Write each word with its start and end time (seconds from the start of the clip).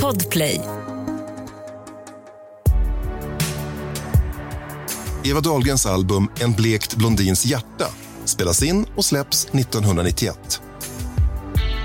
Podplay. 0.00 0.60
Eva 5.24 5.40
Dahlgrens 5.40 5.86
album 5.86 6.28
En 6.40 6.52
blekt 6.52 6.96
blondins 6.96 7.46
hjärta 7.46 7.86
spelas 8.24 8.62
in 8.62 8.86
och 8.96 9.04
släpps 9.04 9.44
1991. 9.44 10.60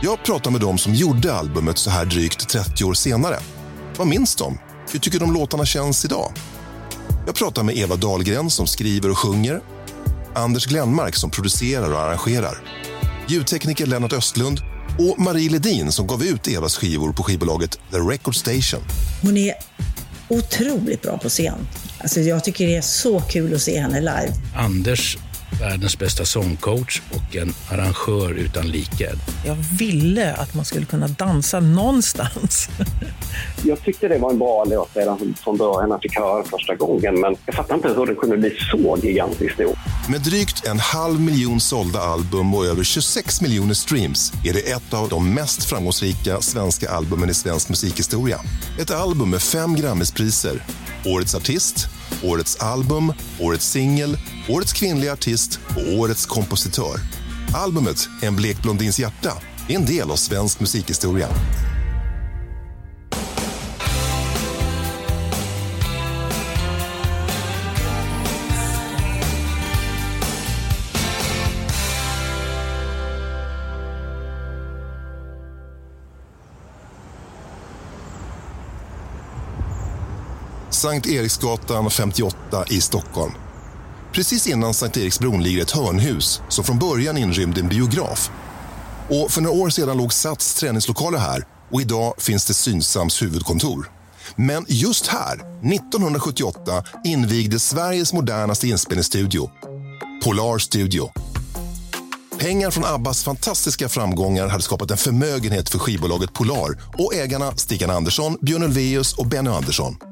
Jag 0.02 0.24
pratar 0.24 0.52
med 0.52 0.62
dem 0.62 0.78
som 0.78 0.94
gjorde 0.94 1.34
albumet 1.34 1.78
så 1.78 1.90
här 1.90 2.06
drygt 2.06 2.50
30 2.50 2.84
år 2.84 2.94
senare. 2.94 3.40
Vad 3.98 4.08
minns 4.08 4.36
de? 4.36 4.58
Hur 4.92 5.00
tycker 5.00 5.20
de 5.20 5.34
låtarna 5.34 5.66
känns 5.66 6.06
idag? 6.06 6.32
Jag 7.26 7.36
pratar 7.36 7.64
med 7.64 7.78
Eva 7.78 7.96
Dahlgren 7.96 8.50
som 8.50 8.68
skriver 8.68 9.10
och 9.10 9.18
sjunger, 9.18 9.62
Anders 10.36 10.66
Glenmark 10.66 11.16
som 11.16 11.30
producerar 11.30 11.94
och 11.94 12.00
arrangerar, 12.00 12.58
ljudtekniker 13.28 13.86
Lennart 13.86 14.14
Östlund 14.14 14.62
och 15.00 15.20
Marie 15.20 15.50
Ledin 15.50 15.92
som 15.92 16.08
gav 16.08 16.24
ut 16.24 16.48
Evas 16.48 16.78
skivor 16.78 17.14
på 17.14 17.24
skivbolaget 17.24 17.80
The 17.92 17.98
Record 17.98 18.36
Station. 18.36 18.82
Hon 19.22 19.38
är 19.38 19.54
otroligt 20.28 21.02
bra 21.02 21.18
på 21.18 21.30
scen. 21.30 21.68
Alltså 22.00 22.20
jag 22.20 22.44
tycker 22.44 22.68
det 22.68 22.76
är 22.76 22.82
så 22.82 23.20
kul 23.20 23.56
att 23.56 23.62
se 23.62 23.80
henne 23.80 24.00
live. 24.00 24.34
Anders 24.56 25.18
världens 25.60 26.00
bästa 26.00 26.26
sångcoach 26.26 27.02
och 27.12 27.36
en 27.36 27.54
arrangör 27.72 28.34
utan 28.34 28.68
like. 28.68 29.12
Jag 29.46 29.56
ville 29.56 30.34
att 30.34 30.54
man 30.54 30.66
skulle 30.66 30.86
kunna 30.86 31.08
dansa 31.08 31.60
någonstans. 31.60 32.70
Jag 33.64 33.82
tyckte 33.84 34.08
det 34.08 34.18
var 34.18 34.32
en 34.32 34.40
bra 34.40 34.66
låt 34.66 34.90
redan 34.94 35.36
från 35.44 35.58
början 35.58 35.90
när 35.90 35.96
jag 35.96 36.02
fick 36.02 36.18
höra 36.18 36.44
första 36.44 36.76
gången. 36.76 37.20
Men 37.20 37.36
jag 37.46 37.56
fattar 37.56 37.76
inte 37.76 37.88
hur 37.88 38.06
den 38.06 38.16
kunde 38.16 38.38
bli 38.38 38.58
så 38.72 38.98
gigantiskt 39.04 39.54
stor. 39.54 39.76
Med 40.10 40.22
drygt 40.22 40.66
en 40.68 40.80
halv 40.80 41.22
miljon 41.22 41.60
sålda 41.60 42.00
album 42.00 42.54
och 42.56 42.66
över 42.66 42.84
26 42.84 43.42
miljoner 43.42 43.74
streams 43.74 44.34
är 44.46 44.54
det 44.54 44.72
ett 44.72 44.94
av 44.94 45.10
de 45.10 45.34
mest 45.34 45.64
framgångsrika 45.64 46.42
svenska 46.42 46.90
albumen 46.90 47.30
i 47.30 47.34
svensk 47.34 47.70
musikhistoria. 47.70 48.40
Ett 48.80 48.92
album 48.92 49.30
med 49.30 49.42
fem 49.42 49.76
Grammispriser. 49.76 50.64
Årets 51.08 51.36
artist, 51.36 51.88
Årets 52.24 52.56
album, 52.56 53.14
Årets 53.40 53.72
singel, 53.72 54.18
Årets 54.50 54.74
kvinnliga 54.74 55.14
artist 55.14 55.60
och 55.76 56.00
Årets 56.00 56.26
kompositör. 56.26 57.00
Albumet 57.54 58.10
En 58.22 58.36
blek 58.36 58.62
blondins 58.62 59.00
hjärta 59.00 59.32
är 59.70 59.76
en 59.76 59.86
del 59.86 60.12
av 60.12 60.16
svensk 60.16 60.60
musikhistoria. 60.60 61.28
Sankt 80.78 81.08
Eriksgatan 81.08 81.90
58 81.90 82.66
i 82.70 82.82
Stockholm. 82.82 83.32
Precis 84.14 84.48
innan 84.48 84.74
Sankt 84.74 84.98
Eriksbron 84.98 85.44
ligger 85.44 85.62
ett 85.62 85.72
hörnhus 85.72 86.42
som 86.50 86.64
från 86.64 86.80
början 86.80 87.18
inrymde 87.18 87.62
en 87.62 87.68
biograf. 87.68 88.32
Och 89.10 89.32
för 89.32 89.42
några 89.42 89.62
år 89.62 89.70
sedan 89.70 89.98
låg 89.98 90.14
Sats 90.14 90.54
träningslokaler 90.56 91.18
här 91.18 91.46
och 91.72 91.82
idag 91.82 92.14
finns 92.18 92.46
det 92.46 92.54
Synsams 92.54 93.22
huvudkontor. 93.22 93.92
Men 94.36 94.66
just 94.68 95.08
här, 95.08 95.34
1978, 95.74 96.84
invigdes 97.04 97.70
Sveriges 97.70 98.14
modernaste 98.14 98.68
inspelningsstudio, 98.68 99.50
Polar 100.24 100.58
Studio. 100.58 101.12
Pengar 102.40 102.72
från 102.72 102.86
Abbas 102.86 103.24
fantastiska 103.24 103.90
framgångar 103.90 104.48
hade 104.48 104.64
skapat 104.64 104.92
en 104.92 104.98
förmögenhet 104.98 105.70
för 105.70 105.80
skivbolaget 105.80 106.34
Polar 106.34 106.78
och 106.98 107.14
ägarna 107.14 107.52
Stikkan 107.56 107.90
Andersson, 107.90 108.38
Björn 108.42 108.64
Ulvaeus 108.64 109.14
och 109.14 109.28
Benny 109.28 109.50
Andersson. 109.50 110.07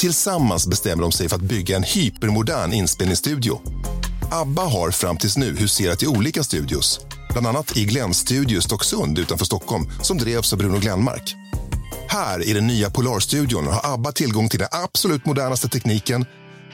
Tillsammans 0.00 0.66
bestämmer 0.66 1.02
de 1.02 1.12
sig 1.12 1.28
för 1.28 1.36
att 1.36 1.42
bygga 1.42 1.76
en 1.76 1.82
hypermodern 1.82 2.72
inspelningsstudio. 2.72 3.60
ABBA 4.30 4.62
har 4.62 4.90
fram 4.90 5.16
tills 5.16 5.36
nu 5.36 5.56
huserat 5.56 6.02
i 6.02 6.06
olika 6.06 6.42
studios. 6.42 7.00
Bland 7.30 7.46
annat 7.46 7.76
i 7.76 7.84
Glenn 7.84 8.14
Studio 8.14 8.60
Stocksund 8.60 9.18
utanför 9.18 9.44
Stockholm 9.44 9.90
som 10.02 10.18
drevs 10.18 10.52
av 10.52 10.58
Bruno 10.58 10.78
Glenmark. 10.78 11.34
Här 12.08 12.48
i 12.48 12.52
den 12.52 12.66
nya 12.66 12.90
Polarstudion 12.90 13.66
har 13.66 13.94
ABBA 13.94 14.12
tillgång 14.12 14.48
till 14.48 14.58
den 14.58 14.68
absolut 14.70 15.26
modernaste 15.26 15.68
tekniken. 15.68 16.20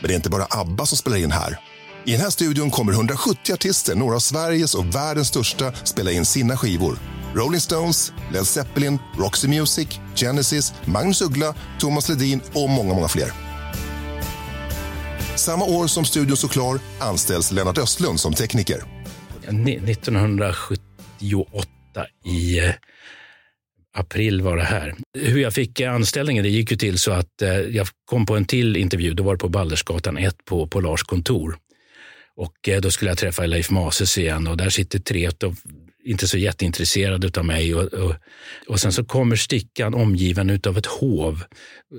Men 0.01 0.09
det 0.09 0.15
är 0.15 0.17
inte 0.17 0.31
bara 0.31 0.47
ABBA 0.51 0.87
som 0.87 0.99
spelar 0.99 1.17
in 1.17 1.33
här. 1.33 1.61
I 2.05 2.13
den 2.13 2.21
här 2.21 2.31
studion 2.31 2.71
kommer 2.71 2.93
170 2.93 3.53
artister, 3.53 3.95
några 3.95 4.15
av 4.15 4.21
Sveriges 4.21 4.75
och 4.75 4.95
världens 4.95 5.29
största, 5.29 5.73
spela 5.85 6.13
in 6.13 6.27
sina 6.27 6.57
skivor. 6.57 6.99
Rolling 7.35 7.61
Stones, 7.61 8.13
Led 8.33 8.47
Zeppelin, 8.47 8.99
Roxy 9.19 9.49
Music, 9.49 10.01
Genesis, 10.15 10.75
Magnus 10.85 11.23
Uggla, 11.23 11.55
Thomas 11.79 12.09
Ledin 12.09 12.41
och 12.53 12.71
många, 12.71 12.95
många 12.95 13.09
fler. 13.09 13.47
Samma 15.37 15.65
år 15.65 15.87
som 15.87 16.05
studion 16.05 16.37
står 16.37 16.49
klar 16.49 16.79
anställs 17.01 17.53
Lennart 17.53 17.79
Östlund 17.79 18.21
som 18.21 18.33
tekniker. 18.33 18.83
1978 19.43 22.07
i 22.25 22.59
eh, 22.59 22.71
april 23.95 24.43
var 24.43 24.57
det 24.57 24.65
här. 24.65 24.95
Hur 25.19 25.41
jag 25.41 25.55
fick 25.55 25.81
eh, 25.81 25.95
anställningen, 25.95 26.45
det 26.45 26.51
gick 26.51 26.71
ju 26.71 26.77
till 26.77 26.99
så 26.99 27.13
att 27.13 27.43
eh, 27.43 27.51
jag 27.51 27.87
kom 28.05 28.27
på 28.27 28.37
en 28.37 28.45
till 28.45 28.77
intervju. 28.77 29.15
Då 29.15 29.23
var 29.23 29.35
det 29.35 29.39
på 29.39 29.49
Baldersgatan 29.49 30.19
1 30.19 30.37
på, 30.45 30.67
på 30.67 30.81
Lars 30.81 31.03
kontor. 31.03 31.59
Och 32.37 32.69
då 32.83 32.91
skulle 32.91 33.11
jag 33.11 33.19
träffa 33.19 33.47
Leif 33.47 33.71
Mases 33.71 34.19
igen 34.19 34.47
och 34.47 34.57
där 34.57 34.71
sitter 34.71 34.99
tre 34.99 35.31
av 35.45 35.57
inte 36.07 36.29
så 36.29 36.39
jätteintresserad 36.39 37.39
av 37.39 37.45
mig. 37.45 37.75
Och, 37.75 37.85
och, 37.85 38.15
och, 38.69 38.81
sen 38.81 38.93
så 38.93 39.05
kommer 39.05 39.37
Stickan 39.37 39.95
omgiven 39.95 40.61
av 40.67 40.79
ett 40.79 40.87
hov 40.87 41.45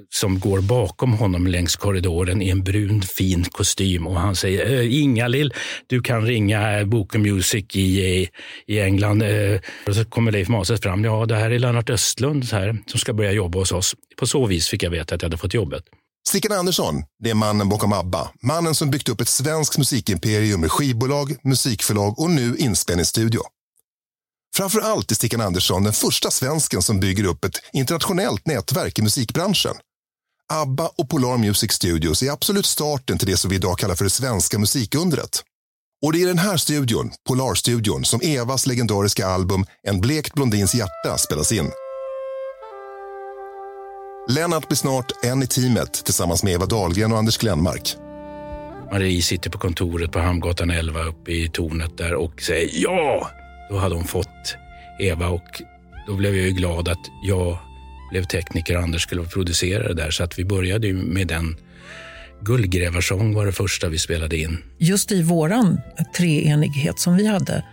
som 0.10 0.40
går 0.40 0.62
bakom 0.62 1.14
honom 1.14 1.48
längs 1.48 1.76
korridoren 1.76 2.42
i 2.42 2.50
en 2.50 2.64
brun 2.64 3.02
fin 3.02 3.44
kostym 3.44 4.08
och 4.08 4.20
han 4.20 4.36
säger 4.36 4.80
äh, 4.80 5.02
Inga-Lill, 5.02 5.54
du 5.88 6.02
kan 6.02 6.26
ringa 6.26 6.80
eh, 6.80 6.86
Boken 6.86 7.22
Music 7.22 7.76
i, 7.76 8.30
i 8.68 8.80
England. 8.80 9.22
Äh, 9.22 9.60
och 9.88 9.96
så 9.96 10.06
kommer 10.06 10.32
Leif 10.32 10.48
Mases 10.48 10.82
fram. 10.82 11.04
Ja, 11.04 11.26
det 11.26 11.36
här 11.36 11.52
är 11.52 11.60
Lennart 11.60 11.90
Östlund 11.90 12.46
här, 12.52 12.78
som 12.86 13.00
ska 13.00 13.14
börja 13.14 13.32
jobba 13.32 13.60
hos 13.60 13.72
oss. 13.72 13.96
På 14.20 14.28
så 14.28 14.46
vis 14.46 14.68
fick 14.68 14.84
jag 14.84 14.92
veta 14.92 15.16
att 15.16 15.22
jag 15.22 15.30
hade 15.30 15.38
fått 15.38 15.54
jobbet. 15.54 15.84
Stickan 16.28 16.58
Andersson, 16.58 17.04
det 17.24 17.30
är 17.30 17.36
mannen 17.36 17.70
bakom 17.70 17.94
ABBA. 17.94 18.30
Mannen 18.42 18.76
som 18.76 18.90
byggt 18.90 19.10
upp 19.10 19.22
ett 19.22 19.28
svenskt 19.28 19.78
musikimperium 19.78 20.62
med 20.62 20.72
skivbolag, 20.72 21.36
musikförlag 21.44 22.20
och 22.20 22.30
nu 22.30 22.56
inspelningsstudio. 22.58 23.42
Framför 24.58 24.80
allt 24.80 25.12
är 25.12 25.16
Stickan 25.16 25.42
Andersson 25.42 25.84
den 25.84 25.94
första 25.94 26.32
svensken 26.32 26.82
som 26.82 27.00
bygger 27.00 27.24
upp 27.24 27.46
ett 27.46 27.62
internationellt 27.74 28.48
nätverk 28.48 29.00
i 29.00 29.02
musikbranschen. 29.02 29.76
ABBA 30.54 30.92
och 30.98 31.10
Polar 31.10 31.38
Music 31.38 31.72
Studios 31.72 32.24
är 32.24 32.32
absolut 32.32 32.66
starten 32.66 33.18
till 33.18 33.28
det 33.28 33.38
som 33.38 33.50
vi 33.50 33.56
idag 33.56 33.78
kallar 33.78 33.96
för 33.96 34.04
det 34.04 34.10
svenska 34.10 34.60
musikundret. 34.60 35.44
Och 36.06 36.14
det 36.14 36.22
är 36.22 36.28
den 36.28 36.38
här 36.38 36.58
studion, 36.58 37.12
Polarstudion, 37.28 38.06
som 38.06 38.20
Evas 38.24 38.68
legendariska 38.68 39.28
album 39.28 39.66
En 39.84 40.02
blekt 40.02 40.34
blondins 40.34 40.76
hjärta 40.76 41.18
spelas 41.18 41.52
in. 41.52 41.72
Lennart 44.30 44.68
blir 44.68 44.78
snart 44.78 45.12
en 45.24 45.44
i 45.44 45.48
teamet 45.48 45.94
tillsammans 45.94 46.44
med 46.44 46.54
Eva 46.54 46.66
Dahlgren 46.66 47.12
och 47.12 47.18
Anders 47.18 47.38
Glenmark. 47.38 47.96
Marie 48.92 49.22
sitter 49.22 49.50
på 49.50 49.58
kontoret 49.58 50.12
på 50.12 50.20
Hamngatan 50.20 50.70
11 50.70 51.04
uppe 51.04 51.32
i 51.32 51.50
tornet 51.50 51.98
där 51.98 52.14
och 52.14 52.42
säger 52.42 52.70
ja, 52.74 53.28
då 53.70 53.78
hade 53.78 53.96
hon 53.96 54.04
fått 54.04 54.27
Eva 55.00 55.28
och 55.28 55.62
då 56.08 56.16
blev 56.16 56.36
jag 56.36 56.46
ju 56.46 56.52
glad 56.52 56.88
att 56.88 57.10
jag 57.24 57.58
blev 58.12 58.24
tekniker 58.24 58.78
och 58.78 58.84
Anders 58.84 59.02
skulle 59.02 59.24
producera 59.24 59.88
det 59.88 59.94
där. 59.94 60.12
Så 60.12 60.24
att 60.24 60.40
vi 60.40 60.46
började 60.46 60.94
med 60.94 61.28
den 61.28 61.56
Guldgrävarsång 62.42 63.34
var 63.34 63.46
det 63.46 63.52
första 63.52 63.90
vi 63.90 63.98
spelade 63.98 64.38
in. 64.38 64.58
Just 64.78 65.12
i 65.12 65.22
våran 65.22 65.82
treenighet 66.18 67.00
som 67.00 67.18
vi 67.18 67.28
hade, 67.28 67.64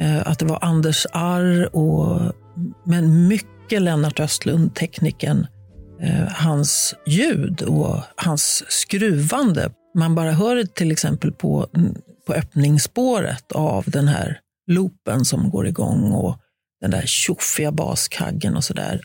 eh, 0.00 0.28
att 0.28 0.38
det 0.38 0.44
var 0.44 0.64
Anders 0.64 1.06
Arr 1.12 1.76
och 1.76 2.32
men 2.84 3.28
mycket 3.28 3.82
Lennart 3.82 4.20
Östlund, 4.20 4.74
tekniken, 4.74 5.46
eh, 6.02 6.28
hans 6.28 6.94
ljud 7.06 7.62
och 7.62 7.96
hans 8.16 8.64
skruvande. 8.68 9.70
Man 9.94 10.14
bara 10.14 10.32
hör 10.32 10.56
det 10.56 10.74
till 10.74 10.92
exempel 10.92 11.32
på, 11.32 11.68
på 12.26 12.32
öppningsspåret 12.32 13.52
av 13.52 13.84
den 13.86 14.08
här 14.08 14.38
loopen 14.66 15.24
som 15.24 15.50
går 15.50 15.66
igång 15.66 16.12
och 16.12 16.36
den 16.80 16.90
där 16.90 17.02
tjoffiga 17.06 17.72
baskaggen 17.72 18.56
och 18.56 18.64
sådär. 18.64 19.00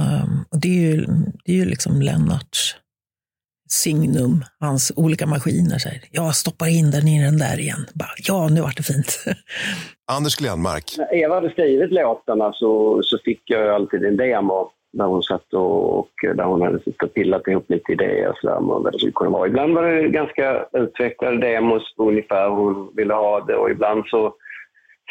Um, 0.00 0.44
och 0.50 0.60
det 0.60 0.68
är 0.68 0.94
ju, 0.94 1.06
det 1.44 1.52
är 1.52 1.56
ju 1.56 1.64
liksom 1.64 2.00
Lennarts 2.00 2.76
signum, 3.68 4.44
hans 4.60 4.92
olika 4.96 5.26
maskiner. 5.26 5.78
Så 5.78 5.88
här, 5.88 5.98
jag 6.10 6.34
stoppar 6.34 6.66
in 6.78 6.90
den 6.90 7.08
i 7.08 7.24
den 7.24 7.38
där 7.38 7.60
igen. 7.60 7.86
Bara, 7.94 8.14
ja, 8.28 8.48
nu 8.48 8.60
vart 8.60 8.76
det 8.76 8.82
fint. 8.82 9.24
Anders 10.12 10.36
Glenmark. 10.36 10.84
När 10.98 11.14
Eva 11.14 11.34
hade 11.34 11.50
skrivit 11.50 11.92
låtarna 11.92 12.52
så, 12.52 13.00
så 13.02 13.18
fick 13.24 13.42
jag 13.44 13.68
alltid 13.68 14.04
en 14.04 14.16
demo 14.16 14.70
där 14.92 15.04
hon 15.04 15.22
satt 15.22 15.52
och, 15.54 15.98
och 15.98 16.10
där 16.22 16.44
hon 16.44 16.62
hade 16.62 16.78
suttit 16.78 17.02
och 17.02 17.14
pillat 17.14 17.48
ihop 17.48 17.70
lite 17.70 17.92
idéer 17.92 18.28
och 18.28 18.38
sådär 18.40 18.58
vad 18.60 18.92
det 18.92 18.98
skulle 18.98 19.12
kunna 19.12 19.30
vara. 19.30 19.46
Ibland 19.46 19.74
var 19.74 19.82
det 19.82 20.08
ganska 20.08 20.66
utvecklade 20.72 21.38
demos 21.38 21.82
ungefär 21.96 22.48
hur 22.48 22.56
hon 22.56 22.92
ville 22.96 23.14
ha 23.14 23.40
det 23.40 23.56
och 23.56 23.70
ibland 23.70 24.04
så 24.06 24.34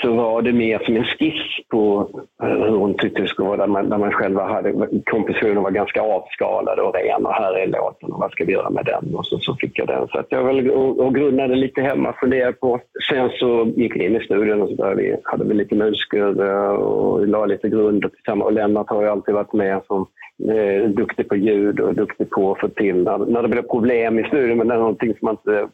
så 0.02 0.14
var 0.14 0.42
det 0.42 0.54
mer 0.54 0.80
som 0.86 0.96
en 0.96 1.04
skiss 1.04 1.68
på 1.70 2.10
eh, 2.44 2.50
hur 2.50 2.78
hon 2.78 2.94
tyckte 2.98 3.22
det 3.22 3.28
skulle 3.28 3.48
vara. 3.48 3.58
Där 3.58 3.68
man, 3.68 3.90
där 3.90 3.98
man 3.98 4.12
själva 4.12 4.44
hade, 4.44 4.74
kompositionen 5.06 5.64
var 5.64 5.72
ganska 5.72 6.02
avskalade 6.02 6.82
och 6.82 6.96
ren 6.96 7.26
och 7.26 7.34
här 7.34 7.54
är 7.54 7.68
låten 7.68 8.12
och 8.12 8.20
vad 8.20 8.32
ska 8.32 8.46
vi 8.46 8.54
göra 8.54 8.70
med 8.70 8.86
den? 8.86 9.16
Och 9.16 9.26
så, 9.26 9.40
så 9.40 9.56
fick 9.56 9.80
jag 9.80 9.88
den. 9.88 10.08
Så 10.08 10.20
att 10.20 10.28
jag 10.30 10.44
väl 10.44 10.72
och, 10.72 11.00
och 11.00 11.16
grundade 11.16 11.56
lite 11.56 11.82
hemma, 11.82 12.16
funderade 12.20 12.54
på. 12.54 12.80
Sen 13.10 13.30
så 13.30 13.74
gick 13.76 13.96
vi 13.96 14.06
in 14.06 14.16
i 14.16 14.26
studion 14.26 14.62
och 14.62 14.70
så 14.70 14.76
började 14.76 15.02
vi 15.02 15.16
hade 15.24 15.46
vi 15.46 15.54
lite 15.54 15.76
musiker 15.76 16.44
eh, 16.48 16.76
och 16.76 17.28
la 17.28 17.46
lite 17.46 17.70
grunder 17.70 18.10
tillsammans. 18.10 18.46
Och 18.46 18.54
Lennart 18.54 18.90
har 18.90 19.02
ju 19.02 19.10
alltid 19.10 19.34
varit 19.34 19.54
med 19.54 19.82
som 19.88 20.08
eh, 20.50 20.90
duktig 20.90 21.30
på 21.30 21.36
ljud 21.36 21.80
och 21.80 21.94
duktig 21.94 22.30
på 22.30 22.52
att 22.52 22.60
få 22.60 22.68
till 22.68 23.04
när, 23.04 23.18
när 23.18 23.42
det 23.42 23.48
blev 23.48 23.62
problem 23.62 24.20
i 24.20 24.24
studion, 24.24 24.58
men 24.58 24.68
det 24.68 24.74
är 24.74 24.80
någonting 24.80 25.14
som 25.20 25.26
man 25.26 25.36
inte 25.36 25.68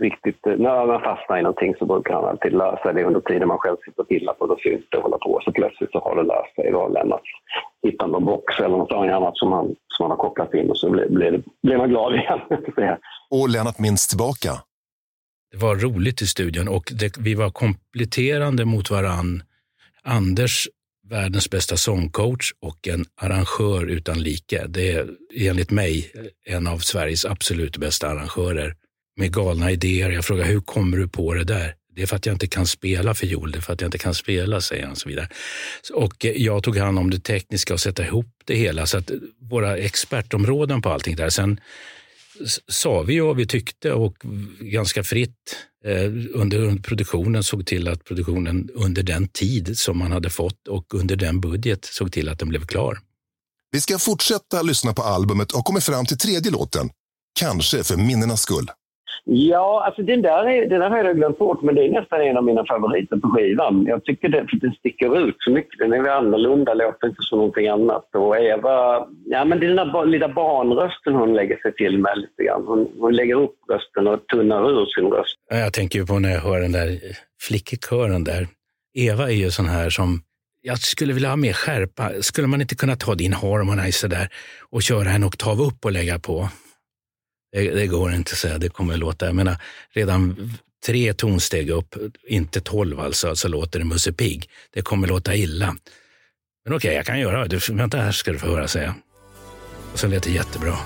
riktigt... 0.00 0.46
Eh, 0.46 0.56
när 0.56 0.86
man 0.86 1.00
fastnar 1.00 1.38
i 1.38 1.42
någonting 1.42 1.74
så 1.78 1.86
brukar 1.86 2.14
han 2.14 2.24
alltid 2.24 2.52
lösa 2.52 2.92
det 2.92 3.04
under 3.04 3.20
tiden 3.20 3.48
man 3.48 3.58
själv 3.58 3.76
sitter 3.84 4.02
och 4.02 4.08
pillar 4.08 4.34
på 4.34 4.46
det 4.46 4.52
och 4.52 4.60
syns 4.60 4.84
det 4.90 4.96
och 4.96 5.02
håller 5.02 5.18
på. 5.18 5.40
Så 5.44 5.52
plötsligt 5.52 5.92
så 5.92 5.98
har 5.98 6.16
det 6.16 6.22
löst 6.22 6.54
sig. 6.54 6.70
Då 6.72 6.78
har 6.78 6.90
Lennart 6.90 7.28
hittat 7.82 8.10
någon 8.10 8.24
box 8.24 8.58
eller 8.58 8.76
något 8.76 8.92
annat 8.92 9.38
som 9.38 9.52
han, 9.52 9.66
som 9.88 10.02
han 10.04 10.10
har 10.10 10.18
kopplat 10.18 10.54
in 10.54 10.70
och 10.70 10.78
så 10.78 10.90
blir, 10.90 11.08
blir, 11.08 11.42
blir 11.62 11.76
man 11.76 11.88
glad 11.88 12.14
igen. 12.14 12.40
och 13.30 13.48
Lennart 13.48 13.78
minns 13.78 14.08
tillbaka. 14.08 14.52
Det 15.50 15.56
var 15.56 15.76
roligt 15.76 16.22
i 16.22 16.26
studion 16.26 16.68
och 16.68 16.92
det, 17.00 17.18
vi 17.18 17.34
var 17.34 17.50
kompletterande 17.50 18.64
mot 18.64 18.90
varann. 18.90 19.42
Anders 20.02 20.68
världens 21.08 21.50
bästa 21.50 21.76
sångcoach 21.76 22.52
och 22.60 22.88
en 22.88 23.04
arrangör 23.20 23.86
utan 23.86 24.22
like. 24.22 24.66
Det 24.68 24.92
är 24.92 25.06
enligt 25.48 25.70
mig 25.70 26.12
en 26.44 26.66
av 26.66 26.78
Sveriges 26.78 27.24
absolut 27.24 27.76
bästa 27.76 28.08
arrangörer 28.08 28.74
med 29.16 29.32
galna 29.32 29.70
idéer. 29.70 30.10
Jag 30.10 30.24
frågar 30.24 30.44
hur 30.44 30.60
kommer 30.60 30.96
du 30.96 31.08
på 31.08 31.34
det 31.34 31.44
där? 31.44 31.74
Det 31.96 32.02
är 32.02 32.06
för 32.06 32.16
att 32.16 32.26
jag 32.26 32.34
inte 32.34 32.46
kan 32.46 32.66
spela 32.66 33.14
fiol, 33.14 33.52
det 33.52 33.58
är 33.58 33.62
för 33.62 33.72
att 33.72 33.80
jag 33.80 33.88
inte 33.88 33.98
kan 33.98 34.14
spela, 34.14 34.60
säger 34.60 34.82
han. 34.82 34.92
Och, 34.92 34.98
så 34.98 35.08
vidare. 35.08 35.28
och 35.92 36.24
eh, 36.24 36.32
jag 36.32 36.62
tog 36.62 36.76
hand 36.76 36.98
om 36.98 37.10
det 37.10 37.20
tekniska 37.20 37.74
och 37.74 37.80
sätta 37.80 38.06
ihop 38.06 38.26
det 38.44 38.54
hela. 38.54 38.86
Så 38.86 38.98
att 38.98 39.10
våra 39.50 39.76
expertområden 39.76 40.82
på 40.82 40.88
allting 40.88 41.16
där. 41.16 41.30
Sen 41.30 41.60
sa 42.68 43.02
vi 43.02 43.20
vad 43.20 43.36
vi 43.36 43.46
tyckte 43.46 43.92
och 43.92 44.16
ganska 44.60 45.04
fritt 45.04 45.56
eh, 45.84 46.04
under 46.34 46.82
produktionen 46.82 47.42
såg 47.42 47.66
till 47.66 47.88
att 47.88 48.04
produktionen 48.04 48.70
under 48.74 49.02
den 49.02 49.28
tid 49.28 49.78
som 49.78 49.98
man 49.98 50.12
hade 50.12 50.30
fått 50.30 50.68
och 50.68 50.94
under 50.94 51.16
den 51.16 51.40
budget 51.40 51.84
såg 51.84 52.12
till 52.12 52.28
att 52.28 52.38
den 52.38 52.48
blev 52.48 52.66
klar. 52.66 52.98
Vi 53.70 53.80
ska 53.80 53.98
fortsätta 53.98 54.62
lyssna 54.62 54.92
på 54.92 55.02
albumet 55.02 55.52
och 55.52 55.64
kommer 55.64 55.80
fram 55.80 56.06
till 56.06 56.18
tredje 56.18 56.52
låten. 56.52 56.90
Kanske 57.38 57.84
för 57.84 57.96
minnenas 57.96 58.42
skull. 58.42 58.70
Ja, 59.28 59.84
alltså 59.86 60.02
den 60.02 60.22
där, 60.22 60.48
är, 60.48 60.66
den 60.66 60.80
där 60.80 60.90
har 60.90 61.04
jag 61.04 61.16
glömt 61.16 61.38
bort, 61.38 61.62
men 61.62 61.74
det 61.74 61.86
är 61.86 61.90
nästan 61.90 62.20
en 62.20 62.36
av 62.36 62.44
mina 62.44 62.64
favoriter 62.66 63.16
på 63.16 63.28
skivan. 63.28 63.84
Jag 63.86 64.04
tycker 64.04 64.28
det, 64.28 64.46
för 64.50 64.56
den 64.56 64.72
sticker 64.72 65.28
ut 65.28 65.36
så 65.38 65.50
mycket. 65.50 65.78
Den 65.78 65.92
är 65.92 66.08
annorlunda, 66.08 66.74
låter 66.74 67.06
inte 67.06 67.22
som 67.22 67.38
någonting 67.38 67.68
annat. 67.68 68.08
Och 68.14 68.36
Eva, 68.36 69.06
ja 69.24 69.44
men 69.44 69.60
det 69.60 69.66
är 69.66 69.74
den 69.74 69.76
där 69.76 70.06
lilla 70.06 70.28
barnrösten 70.28 71.14
hon 71.14 71.34
lägger 71.34 71.56
sig 71.56 71.74
till 71.74 71.98
med 71.98 72.12
lite 72.16 72.42
grann. 72.42 72.64
Hon, 72.66 72.88
hon 72.98 73.14
lägger 73.16 73.34
upp 73.34 73.56
rösten 73.72 74.06
och 74.06 74.26
tunnar 74.26 74.70
ur 74.70 74.86
sin 74.86 75.10
röst. 75.10 75.36
Jag 75.50 75.72
tänker 75.72 76.04
på 76.04 76.18
när 76.18 76.30
jag 76.30 76.40
hör 76.40 76.60
den 76.60 76.72
där 76.72 76.98
flickekören 77.40 78.24
där. 78.24 78.46
Eva 78.94 79.24
är 79.24 79.34
ju 79.34 79.50
sån 79.50 79.66
här 79.66 79.90
som 79.90 80.20
jag 80.62 80.78
skulle 80.78 81.12
vilja 81.12 81.28
ha 81.28 81.36
mer 81.36 81.52
skärpa. 81.52 82.10
Skulle 82.20 82.46
man 82.46 82.60
inte 82.60 82.74
kunna 82.74 82.96
ta 82.96 83.14
din 83.14 83.32
harmonizer 83.32 84.08
där 84.08 84.28
och 84.70 84.82
köra 84.82 85.10
en 85.10 85.24
oktav 85.24 85.60
upp 85.60 85.84
och 85.84 85.92
lägga 85.92 86.18
på? 86.18 86.48
Det, 87.52 87.70
det, 87.70 87.86
går 87.86 88.14
inte 88.14 88.32
att 88.32 88.38
säga, 88.38 88.58
det 88.58 88.68
kommer 88.68 88.94
att 88.94 89.00
låta, 89.00 89.26
jag 89.26 89.34
menar, 89.34 89.56
redan 89.90 90.52
tre 90.86 91.14
tonsteg 91.14 91.70
upp, 91.70 91.94
inte 92.28 92.60
tolv 92.60 93.00
alltså, 93.00 93.36
så 93.36 93.48
låter 93.48 93.78
det 93.78 93.84
Musse 93.84 94.12
Pigg. 94.12 94.50
Det 94.72 94.82
kommer 94.82 95.06
att 95.06 95.10
låta 95.10 95.34
illa. 95.34 95.66
Men 96.64 96.74
okej, 96.74 96.88
okay, 96.88 96.94
jag 96.94 97.06
kan 97.06 97.20
göra 97.20 97.48
det. 97.48 97.68
Vänta 97.68 97.98
här 97.98 98.12
ska 98.12 98.32
du 98.32 98.38
få 98.38 98.46
höra, 98.46 98.68
säga. 98.68 98.94
Och 99.92 99.98
så 99.98 100.06
lät 100.06 100.22
det 100.22 100.30
jättebra. 100.30 100.76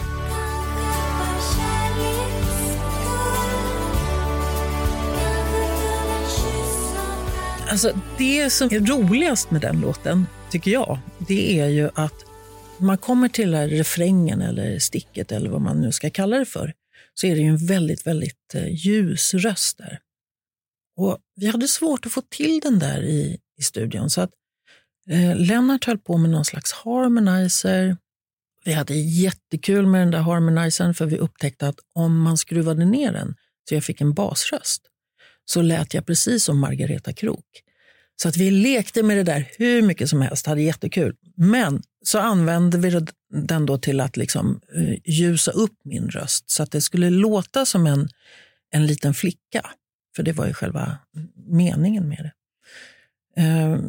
Alltså, 7.71 7.93
det 8.19 8.51
som 8.51 8.75
är 8.75 8.81
roligast 8.81 9.51
med 9.51 9.61
den 9.61 9.81
låten, 9.81 10.27
tycker 10.51 10.71
jag, 10.71 10.99
det 11.19 11.61
är 11.61 11.67
ju 11.67 11.91
att 11.95 12.25
man 12.81 12.99
kommer 12.99 13.29
till 13.29 13.55
refrängen 13.55 14.41
eller 14.43 14.79
sticket 14.79 15.33
eller 15.33 15.51
vad 15.51 15.61
man 15.61 15.81
nu 15.81 15.93
ska 15.93 16.11
kalla 16.11 16.39
det 16.39 16.47
för, 16.47 16.75
så 17.15 17.27
är 17.27 17.35
det 17.35 17.41
ju 17.41 17.49
en 17.49 17.67
väldigt, 17.67 18.07
väldigt 18.07 18.55
eh, 18.55 18.87
ljus 18.87 19.35
röst 19.35 19.79
där. 19.79 20.01
Och 20.97 21.19
vi 21.37 21.47
hade 21.47 21.69
svårt 21.69 22.07
att 22.07 22.13
få 22.13 22.23
till 22.29 22.61
den 22.61 22.79
där 22.79 23.03
i, 23.03 23.39
i 23.59 23.63
studion, 23.63 24.11
så 24.11 24.21
att 24.21 24.31
eh, 25.11 25.37
Lennart 25.37 25.85
höll 25.85 25.99
på 25.99 26.19
med 26.19 26.31
någon 26.31 26.45
slags 26.45 26.73
harmonizer. 26.73 27.97
Vi 28.65 28.73
hade 28.73 28.95
jättekul 28.95 29.87
med 29.87 30.01
den 30.01 30.11
där 30.11 30.19
harmonizern, 30.19 30.95
för 30.95 31.07
vi 31.07 31.19
upptäckte 31.19 31.69
att 31.69 31.79
om 31.95 32.21
man 32.21 32.37
skruvade 32.39 32.85
ner 32.85 33.13
den 33.13 33.35
så 33.69 33.75
jag 33.75 33.85
fick 33.85 34.01
en 34.01 34.15
basröst, 34.15 34.83
så 35.45 35.63
lät 35.63 35.95
jag 35.95 36.07
precis 36.07 36.45
som 36.45 36.59
Margareta 36.59 37.13
Krok. 37.13 37.63
Så 38.23 38.29
att 38.29 38.37
vi 38.37 38.51
lekte 38.51 39.03
med 39.03 39.17
det 39.17 39.23
där 39.23 39.49
hur 39.59 39.83
mycket 39.83 40.09
som 40.09 40.23
helst, 40.23 40.47
hade 40.47 40.63
jättekul. 40.63 41.17
Men 41.37 41.83
så 42.05 42.19
använde 42.19 42.79
vi 42.79 43.07
den 43.33 43.67
då 43.67 43.79
till 43.79 44.01
att 44.01 44.17
liksom 44.17 44.61
eh, 44.77 44.95
ljusa 45.05 45.51
upp 45.51 45.79
min 45.85 46.11
röst 46.11 46.51
så 46.51 46.63
att 46.63 46.71
det 46.71 46.81
skulle 46.81 47.11
låta 47.11 47.67
som 47.67 47.87
en, 47.87 48.09
en 48.71 48.87
liten 48.87 49.15
flicka. 49.15 49.71
För 50.17 50.23
det 50.23 50.33
var 50.33 50.47
ju 50.47 50.53
själva 50.53 50.99
meningen 51.47 52.09
med 52.09 52.19
det. 52.19 52.33
Ehm, 53.43 53.81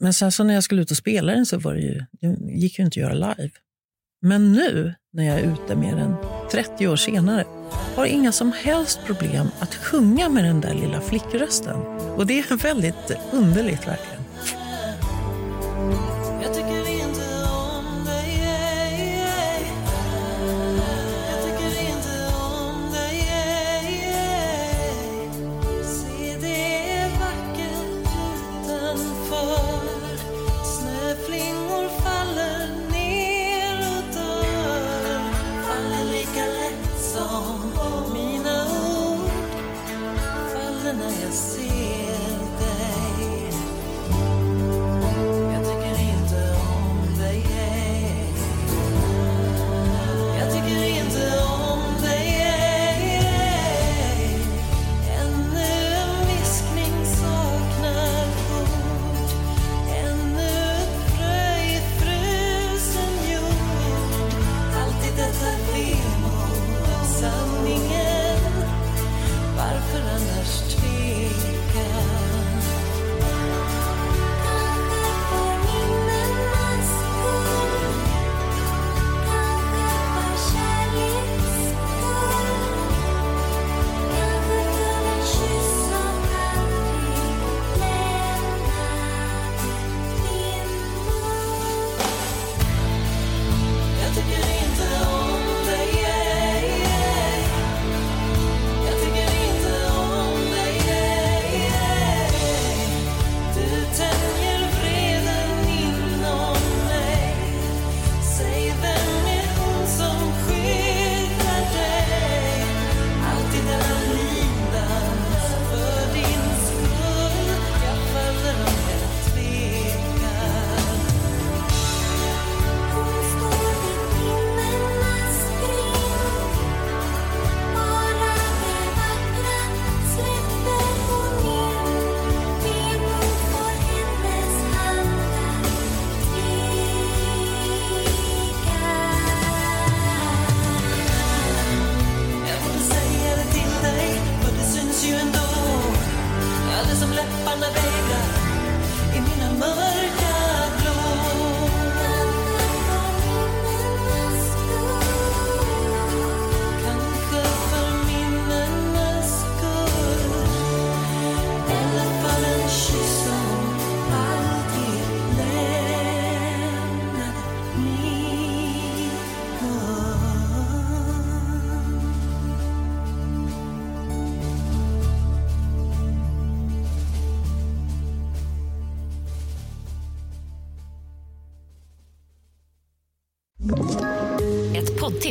men 0.00 0.12
sen 0.12 0.32
så 0.32 0.44
när 0.44 0.54
jag 0.54 0.64
skulle 0.64 0.82
ut 0.82 0.90
och 0.90 0.96
spela 0.96 1.32
den 1.32 1.46
så 1.46 1.58
var 1.58 1.74
det 1.74 1.80
ju, 1.80 2.04
det 2.20 2.52
gick 2.52 2.78
ju 2.78 2.84
inte 2.84 3.00
att 3.00 3.12
göra 3.12 3.34
live. 3.34 3.50
Men 4.22 4.52
nu 4.52 4.94
när 5.12 5.24
jag 5.24 5.40
är 5.40 5.52
ute 5.52 5.76
med 5.76 5.96
den, 5.96 6.14
30 6.52 6.88
år 6.88 6.96
senare 6.96 7.44
har 7.96 8.06
inga 8.06 8.32
som 8.32 8.52
helst 8.52 9.00
problem 9.06 9.46
att 9.58 9.74
sjunga 9.74 10.28
med 10.28 10.44
den 10.44 10.60
där 10.60 10.74
lilla 10.74 11.00
flickrösten. 11.00 11.76
Och 12.16 12.26
det 12.26 12.38
är 12.38 12.56
väldigt 12.56 13.12
underligt 13.32 13.88
verkligen. 13.88 14.19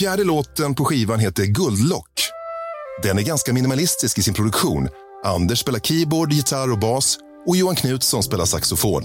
Fjärde 0.00 0.24
låten 0.24 0.74
på 0.74 0.84
skivan 0.84 1.20
heter 1.20 1.44
Guldlock. 1.44 2.10
Den 3.02 3.18
är 3.18 3.22
ganska 3.22 3.52
minimalistisk 3.52 4.18
i 4.18 4.22
sin 4.22 4.34
produktion. 4.34 4.88
Anders 5.24 5.58
spelar 5.58 5.78
keyboard, 5.78 6.32
gitarr 6.32 6.72
och 6.72 6.78
bas 6.78 7.18
och 7.46 7.56
Johan 7.56 7.74
Knutsson 7.74 8.22
spelar 8.22 8.44
saxofon. 8.44 9.02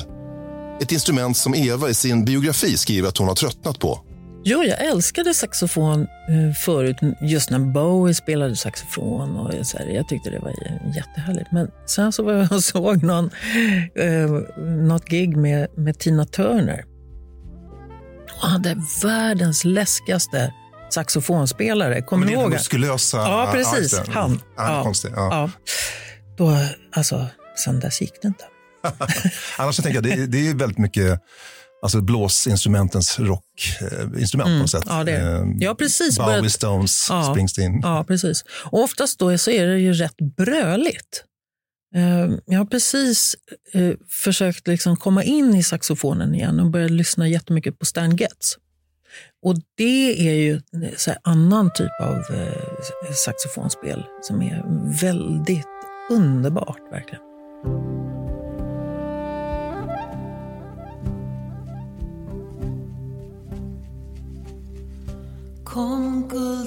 Ett 0.81 0.91
instrument 0.91 1.37
som 1.37 1.55
Eva 1.55 1.89
i 1.89 1.93
sin 1.93 2.25
biografi 2.25 2.77
skriver 2.77 3.07
att 3.09 3.17
hon 3.17 3.27
har 3.27 3.35
tröttnat 3.35 3.79
på. 3.79 3.99
Jo, 4.43 4.63
jag 4.63 4.85
älskade 4.85 5.33
saxofon 5.33 6.01
eh, 6.01 6.53
förut, 6.57 6.97
just 7.21 7.49
när 7.49 7.59
Bowie 7.59 8.13
spelade 8.13 8.55
saxofon. 8.55 9.35
Och 9.35 9.67
så 9.67 9.77
här, 9.77 9.85
jag 9.85 10.07
tyckte 10.07 10.29
det 10.29 10.39
var 10.39 10.53
jättehärligt. 10.95 11.51
Men 11.51 11.71
sen 11.85 12.11
så 12.11 12.23
var 12.23 12.33
jag 12.33 12.51
och 12.51 12.63
såg 12.63 13.03
någon, 13.03 13.29
eh, 13.95 14.29
något 14.67 15.05
gig 15.05 15.37
med, 15.37 15.67
med 15.77 15.99
Tina 15.99 16.25
Turner. 16.25 16.85
Och 18.41 18.47
hade 18.47 18.81
världens 19.03 19.65
läskigaste 19.65 20.53
saxofonspelare. 20.89 22.01
Kommer 22.01 22.25
Men 22.25 22.33
det 22.35 22.39
är 22.39 22.43
den 22.43 22.51
muskulösa... 22.51 23.17
Ja, 23.17 23.49
precis. 23.53 23.91
det. 23.91 24.11
Han. 24.11 24.41
Ja, 24.57 24.83
konstig. 24.83 25.11
Ja. 25.15 25.29
Ja. 25.31 25.49
Då, 26.37 26.57
alltså, 26.91 27.27
sen 27.65 27.79
dess 27.79 28.01
gick 28.01 28.21
det 28.21 28.27
inte. 28.27 28.43
Annars 29.57 29.77
tänker 29.77 29.93
jag, 29.93 30.03
det, 30.03 30.25
det 30.25 30.47
är 30.49 30.53
väldigt 30.53 30.77
mycket 30.77 31.19
alltså 31.81 32.01
blåsinstrumentens 32.01 33.19
rockinstrument 33.19 34.47
på 34.49 34.53
något 34.57 34.69
sätt. 34.69 34.83
Ja, 34.87 35.03
det. 35.03 35.11
Eh, 35.17 35.43
Jag 35.57 35.69
har 35.69 35.75
precis 35.75 36.17
Bowie, 36.17 36.49
Stones, 36.49 37.07
Ja. 37.09 37.23
Springsteen. 37.33 37.79
Ja, 37.83 38.03
precis. 38.07 38.43
Och 38.63 38.83
oftast 38.83 39.19
då 39.19 39.37
så 39.37 39.51
är 39.51 39.67
det 39.67 39.79
ju 39.79 39.93
rätt 39.93 40.17
bröligt. 40.37 41.23
Eh, 41.95 42.35
Jag 42.45 42.57
har 42.59 42.65
precis 42.65 43.35
eh, 43.73 43.93
försökt 44.09 44.67
liksom 44.67 44.97
komma 44.97 45.23
in 45.23 45.55
i 45.55 45.63
saxofonen 45.63 46.35
igen 46.35 46.59
och 46.59 46.71
börjat 46.71 46.91
lyssna 46.91 47.27
jättemycket 47.27 47.79
på 47.79 47.85
Stan 47.85 48.15
Getz. 48.15 48.57
Och 49.41 49.55
det 49.77 50.29
är 50.29 50.33
ju 50.33 50.61
så 50.97 51.11
här 51.11 51.19
annan 51.23 51.71
typ 51.73 52.01
av 52.01 52.15
eh, 52.15 53.11
saxofonspel 53.25 54.03
som 54.21 54.41
är 54.41 54.63
väldigt 55.01 55.67
underbart 56.09 56.81
verkligen. 56.91 57.21
Kom 65.63 66.27
guld 66.29 66.64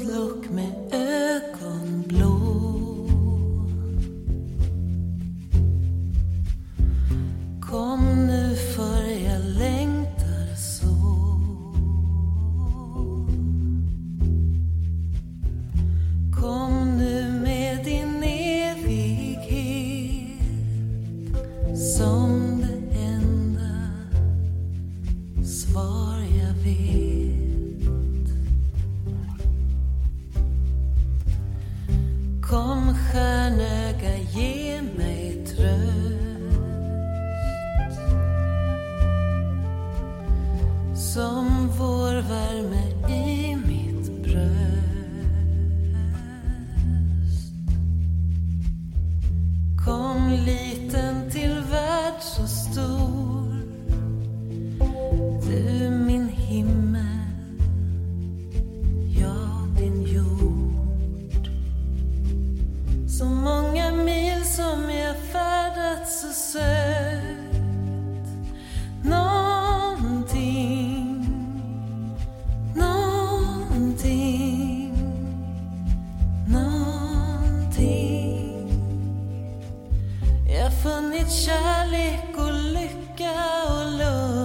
funnit 80.82 81.32
kärlek 81.32 82.38
och 82.38 82.52
lycka 82.52 83.32
och 83.70 83.92
lugn 83.98 84.37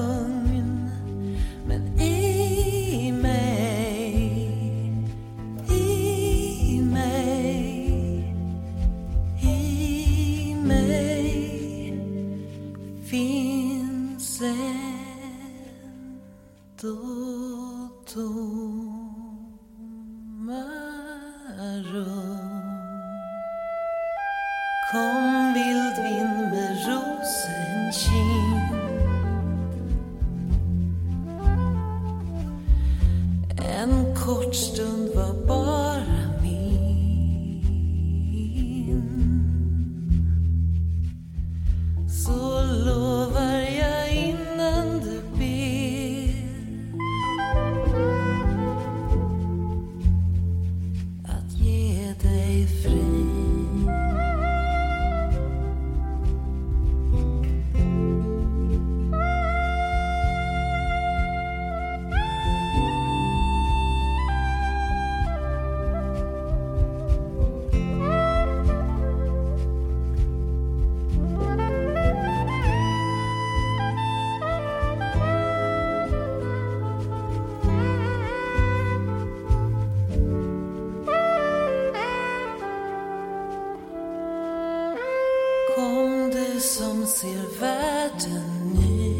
comme 87.04 87.12
s'il 87.12 87.38
va 87.60 88.10
tenir. 88.18 89.13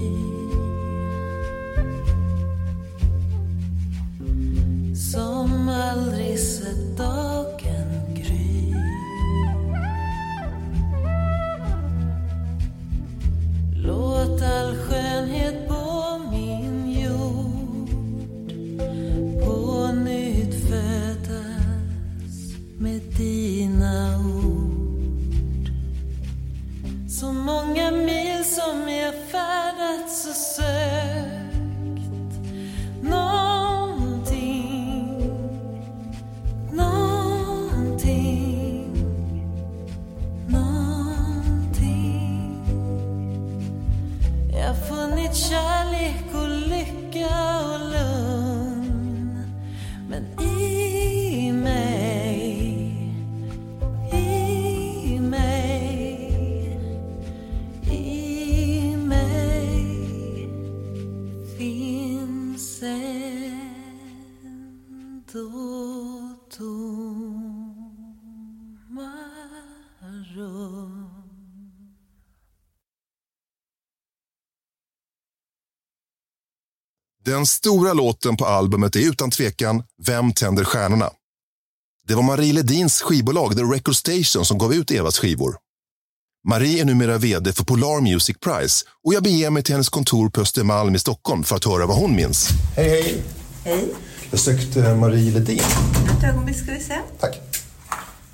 Den 77.44 77.48
stora 77.48 77.94
låten 77.94 78.38
på 78.38 78.46
albumet 78.46 78.96
är 78.96 79.00
utan 79.00 79.32
tvekan 79.32 79.84
Vem 80.06 80.34
tänder 80.34 80.64
stjärnorna? 80.64 81.10
Det 82.08 82.16
var 82.16 82.24
Marie 82.24 82.54
Ledins 82.54 83.02
skivbolag 83.02 83.58
The 83.58 83.64
Record 83.64 83.96
Station 83.96 84.46
som 84.46 84.58
gav 84.58 84.74
ut 84.74 84.92
Evas 84.92 85.20
skivor. 85.20 85.56
Marie 86.48 86.82
är 86.82 86.86
numera 86.86 87.18
vd 87.18 87.54
för 87.54 87.64
Polar 87.64 88.02
Music 88.02 88.38
Prize 88.40 88.86
och 89.04 89.14
jag 89.14 89.24
beger 89.24 89.50
mig 89.50 89.64
till 89.64 89.74
hennes 89.74 89.90
kontor 89.90 90.30
på 90.30 90.42
Östermalm 90.42 90.96
i 90.96 91.00
Stockholm 91.00 91.44
för 91.44 91.56
att 91.56 91.66
höra 91.66 91.86
vad 91.86 91.98
hon 91.98 92.16
minns. 92.16 92.50
Hej, 92.76 92.90
hej! 92.90 93.24
Hej. 93.66 93.94
Jag 94.32 94.40
sökte 94.40 94.96
Marie 94.96 95.32
Ledin. 95.32 95.60
Ett 96.18 96.24
ögonblick 96.24 96.58
ska 96.58 96.72
vi 96.72 96.80
se. 96.80 97.00
Tack. 97.20 97.40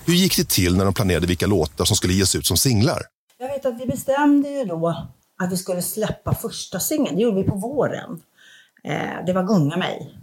Hur 0.05 0.13
gick 0.13 0.37
det 0.37 0.49
till 0.49 0.77
när 0.77 0.85
de 0.85 0.93
planerade 0.93 1.27
vilka 1.27 1.47
låtar 1.47 1.85
som 1.85 1.95
skulle 1.95 2.13
ges 2.13 2.35
ut 2.35 2.45
som 2.45 2.57
singlar? 2.57 3.01
Jag 3.39 3.47
vet 3.47 3.65
att 3.65 3.81
vi 3.81 3.85
bestämde 3.85 4.49
ju 4.49 4.65
då 4.65 5.07
att 5.43 5.51
vi 5.51 5.57
skulle 5.57 5.81
släppa 5.81 6.35
första 6.35 6.79
singeln. 6.79 7.15
Det 7.15 7.21
gjorde 7.21 7.37
vi 7.41 7.43
på 7.43 7.55
våren. 7.55 8.19
Eh, 8.83 9.25
det 9.25 9.33
var 9.33 9.43
Gunga 9.43 9.77
mig. 9.77 10.15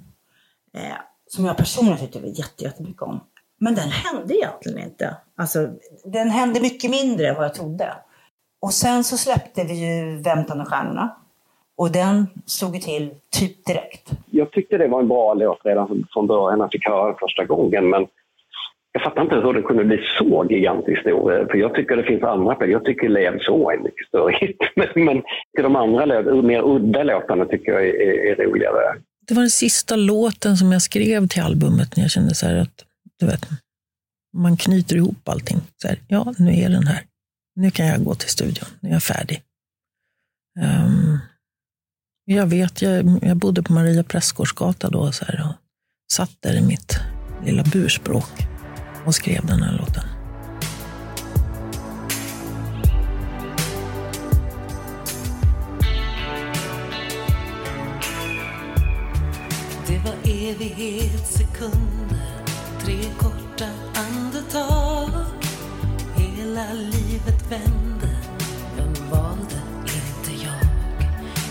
Eh, 0.75 0.97
som 1.27 1.45
jag 1.45 1.57
personligen 1.57 1.99
tyckte 1.99 2.19
jätte, 2.19 2.65
jättemycket 2.65 3.03
om. 3.03 3.21
Men 3.59 3.75
den 3.75 3.89
hände 3.89 4.37
egentligen 4.37 4.79
inte. 4.79 5.17
Alltså, 5.37 5.69
den 6.05 6.31
hände 6.31 6.61
mycket 6.61 6.91
mindre 6.91 7.29
än 7.29 7.35
vad 7.35 7.45
jag 7.45 7.55
trodde. 7.55 7.95
Och 8.61 8.73
sen 8.73 9.05
så 9.05 9.17
släppte 9.17 9.65
vi 9.65 9.75
ju 9.75 10.23
Väntan 10.23 10.61
och 10.61 10.69
stjärnorna. 10.69 11.17
Och 11.77 11.93
den 11.93 12.27
slog 12.47 12.75
ju 12.75 12.81
till 12.81 13.15
typ 13.31 13.65
direkt. 13.65 14.11
Jag 14.31 14.53
tyckte 14.53 14.79
det 14.79 14.89
var 14.89 15.01
en 15.01 15.09
bra 15.09 15.35
låt 15.35 15.59
redan 15.65 16.07
från 16.13 16.27
början 16.27 16.59
när 16.59 16.65
jag 16.65 16.73
fick 16.73 16.87
höra 16.87 17.07
den 17.07 17.17
första 17.21 17.45
gången. 17.45 17.91
Men 17.91 18.07
jag 18.97 19.03
fattar 19.03 19.23
inte 19.23 19.35
hur 19.35 19.53
det 19.53 19.63
kunde 19.63 19.85
bli 19.85 19.99
så 20.19 20.47
gigantiskt 20.51 21.01
stor. 21.01 21.41
Eh, 21.41 21.47
för 21.47 21.57
jag 21.59 21.75
tycker 21.75 21.97
det 21.97 22.03
finns 22.03 22.23
andra. 22.23 22.67
Jag 22.67 22.85
tycker 22.85 23.09
Lev 23.09 23.39
så 23.39 23.71
är 23.71 23.79
mycket 23.79 24.07
större 24.09 24.33
hit. 24.41 24.57
Men, 24.77 25.05
men 25.05 25.23
de 25.63 25.77
andra 25.77 26.07
mer 26.43 26.63
udda 26.63 27.03
låtarna 27.03 27.45
tycker 27.45 27.73
jag 27.73 27.89
är, 27.89 27.95
är, 27.95 28.41
är 28.41 28.47
roligare. 28.47 29.01
Det 29.29 29.35
var 29.35 29.43
den 29.43 29.51
sista 29.51 29.97
låten 29.97 30.57
som 30.57 30.73
jag 30.73 30.83
skrev 30.83 31.29
till 31.29 31.43
albumet 31.43 31.97
när 31.97 32.05
jag 32.05 32.11
kände 32.11 32.35
så 32.35 32.47
här 32.47 32.57
att, 32.57 32.85
du 33.21 33.27
vet, 33.27 33.49
man 34.37 34.57
knyter 34.57 34.97
ihop 34.97 35.29
allting. 35.29 35.59
Så 35.77 35.89
här, 35.89 35.99
ja, 36.09 36.35
nu 36.39 36.51
är 36.51 36.69
den 36.69 36.87
här. 36.87 37.01
Nu 37.57 37.71
kan 37.71 37.87
jag 37.87 38.05
gå 38.05 38.15
till 38.15 38.29
studion. 38.29 38.69
Nu 38.81 38.89
är 38.89 38.93
jag 38.93 39.03
färdig. 39.03 39.43
Um, 40.59 41.19
jag 42.25 42.47
vet, 42.47 42.83
jag, 42.83 43.19
jag 43.23 43.37
bodde 43.37 43.63
på 43.63 43.73
Maria 43.73 44.03
Prästgårdsgata 44.03 44.91
då 44.91 45.13
så 45.13 45.25
här, 45.25 45.47
och 45.49 45.55
satt 46.13 46.37
där 46.41 46.57
i 46.59 46.63
mitt 46.63 46.99
lilla 47.45 47.63
burspråk 47.63 48.56
och 49.07 49.15
skrev 49.15 49.47
den 49.47 49.63
här 49.63 49.79
låten. 49.79 50.05
Det 59.87 59.99
var 59.99 60.15
evighetssekunder, 60.25 62.45
tre 62.81 62.99
korta 63.19 63.69
andetag. 63.95 65.11
Hela 66.17 66.73
livet 66.73 67.51
vände, 67.51 68.09
vem 68.77 68.95
valde 69.11 69.61
inte 69.85 70.45
jag? 70.45 70.69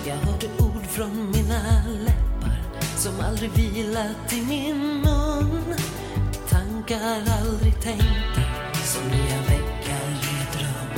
Jag 0.06 0.16
hörde 0.16 0.48
ord 0.60 0.86
från 0.88 1.32
mina 1.32 1.84
läppar 2.00 2.62
som 2.98 3.20
aldrig 3.20 3.52
vilat 3.52 4.34
i 4.34 4.42
min 4.42 5.02
mun. 5.02 5.76
Tankar 6.88 7.24
aldrig 7.40 7.82
tänkta 7.82 8.42
som 8.84 9.04
nya 9.08 9.42
väggar 9.42 10.10
i 10.12 10.42
ett 10.42 10.62
rum. 10.62 10.92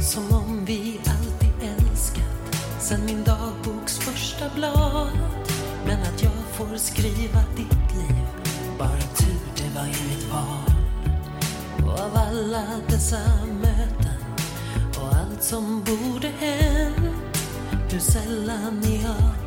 Som 0.00 0.32
om 0.32 0.64
vi 0.64 1.00
alltid 1.06 1.54
älskat 1.62 2.56
sen 2.80 3.04
min 3.06 3.24
dagboks 3.24 3.98
första 3.98 4.48
blad. 4.54 5.08
Men 5.86 6.02
att 6.02 6.22
jag 6.22 6.32
får 6.52 6.76
skriva 6.76 7.44
ditt 7.56 7.94
liv, 7.96 8.26
bara 8.78 9.00
tur 9.00 9.40
det 9.56 9.74
var 9.74 9.86
inget 9.86 10.32
val. 10.32 10.72
Och 11.86 12.00
av 12.00 12.16
alla 12.16 12.64
dessa 12.88 13.20
möten 13.62 14.22
och 15.00 15.14
allt 15.14 15.42
som 15.42 15.82
borde 15.84 16.28
hänt, 16.28 16.67
hur 19.02 19.37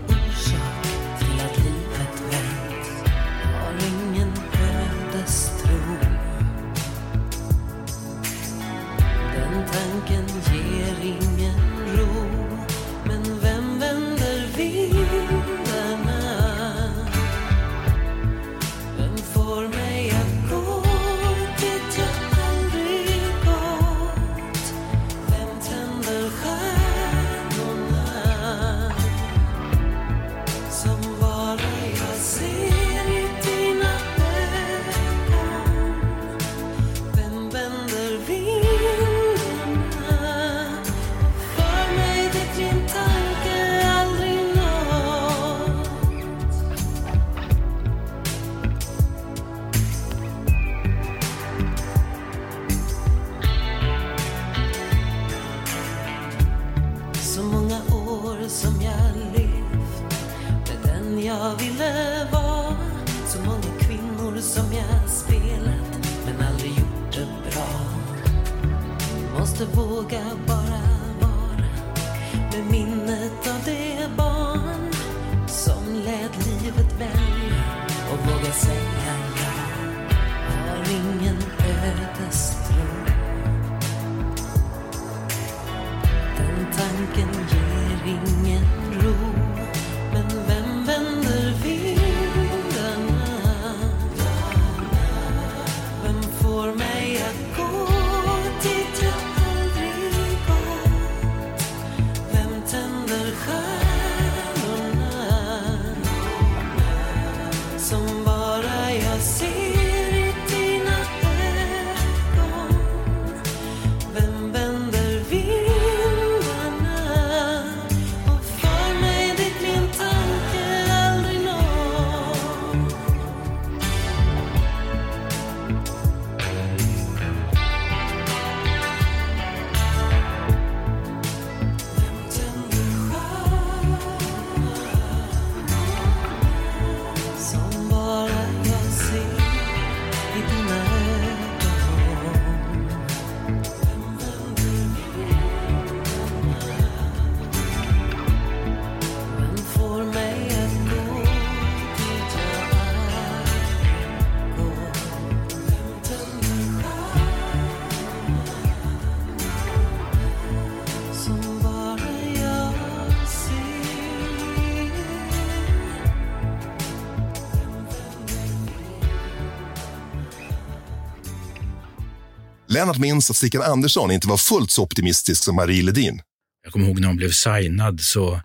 Lennart 172.81 172.97
minns 172.97 173.29
att 173.29 173.35
Stickan 173.35 173.61
Andersson 173.61 174.11
inte 174.11 174.27
var 174.27 174.37
fullt 174.37 174.71
så 174.71 174.83
optimistisk 174.83 175.43
som 175.43 175.55
Marie 175.55 175.83
Ledin. 175.83 176.21
Jag 176.63 176.73
kommer 176.73 176.87
ihåg 176.87 176.99
när 176.99 177.07
hon 177.07 177.17
blev 177.17 177.29
signad 177.29 178.01
så 178.01 178.41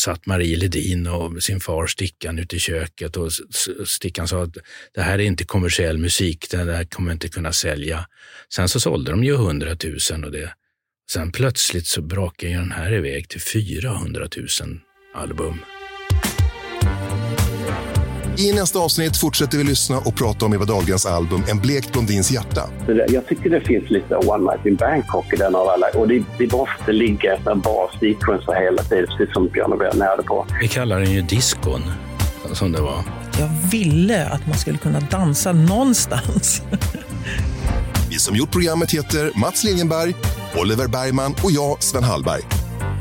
satt 0.00 0.26
Marie 0.26 0.56
Ledin 0.56 1.06
och 1.06 1.42
sin 1.42 1.60
far 1.60 1.86
Stickan 1.86 2.38
ute 2.38 2.56
i 2.56 2.58
köket 2.58 3.16
och 3.16 3.32
Stickan 3.86 4.28
sa 4.28 4.42
att 4.42 4.56
det 4.94 5.02
här 5.02 5.18
är 5.18 5.22
inte 5.22 5.44
kommersiell 5.44 5.98
musik, 5.98 6.50
det 6.50 6.56
här 6.56 6.84
kommer 6.84 7.12
inte 7.12 7.28
kunna 7.28 7.52
sälja. 7.52 8.06
Sen 8.54 8.68
så 8.68 8.80
sålde 8.80 9.10
de 9.10 9.24
ju 9.24 9.34
100 9.34 9.76
000 10.10 10.24
och 10.24 10.32
det. 10.32 10.54
Sen 11.10 11.32
plötsligt 11.32 11.86
så 11.86 12.02
brakade 12.02 12.52
ju 12.52 12.58
den 12.58 12.72
här 12.72 12.94
iväg 12.94 13.28
till 13.28 13.40
400 13.40 14.28
000 14.36 14.80
album. 15.14 15.60
I 18.38 18.52
nästa 18.52 18.78
avsnitt 18.78 19.16
fortsätter 19.16 19.58
vi 19.58 19.64
lyssna 19.64 19.98
och 19.98 20.14
prata 20.14 20.46
om 20.46 20.54
Eva 20.54 20.64
Dahlgrens 20.64 21.06
album 21.06 21.44
En 21.48 21.58
blekt 21.58 21.92
blondins 21.92 22.30
hjärta. 22.30 22.70
Jag 23.08 23.26
tycker 23.26 23.50
det 23.50 23.60
finns 23.60 23.90
lite 23.90 24.16
One 24.16 24.52
Night 24.52 24.66
in 24.66 24.76
Bangkok 24.76 25.32
i 25.32 25.36
den 25.36 25.54
av 25.54 25.68
alla. 25.68 25.86
Och 25.94 26.08
det, 26.08 26.22
det 26.38 26.52
måste 26.52 26.92
ligga 26.92 27.34
ett 27.34 27.44
bra 27.44 27.90
sequencer 28.00 28.62
hela 28.64 28.82
tiden, 28.82 29.06
precis 29.06 29.32
som 29.32 29.48
Björn 29.48 29.72
och 29.72 29.78
Björn 29.78 29.98
närde 29.98 30.22
på. 30.22 30.46
Vi 30.60 30.68
kallar 30.68 31.00
den 31.00 31.12
ju 31.12 31.22
diskon, 31.22 31.82
som 32.52 32.72
det 32.72 32.80
var. 32.80 33.04
Jag 33.38 33.70
ville 33.70 34.26
att 34.26 34.46
man 34.46 34.58
skulle 34.58 34.78
kunna 34.78 35.00
dansa 35.00 35.52
någonstans. 35.52 36.62
Vi 38.10 38.18
som 38.18 38.36
gjort 38.36 38.50
programmet 38.52 38.90
heter 38.90 39.30
Mats 39.34 39.64
Liljenberg, 39.64 40.14
Oliver 40.56 40.86
Bergman 40.88 41.34
och 41.44 41.50
jag, 41.50 41.82
Sven 41.82 42.04
Hallberg. 42.04 42.42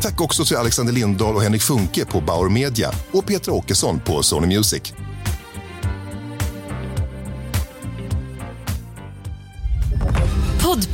Tack 0.01 0.21
också 0.21 0.45
till 0.45 0.57
Alexander 0.57 0.93
Lindahl 0.93 1.35
och 1.35 1.41
Henrik 1.41 1.61
Funke 1.61 2.05
på 2.05 2.21
Bauer 2.21 2.49
Media 2.49 2.91
och 3.11 3.25
Petra 3.25 3.53
Åkesson 3.53 3.99
på 3.99 4.23
Sony 4.23 4.47
Music. 4.55 4.93